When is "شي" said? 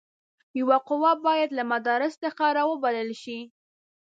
3.21-3.39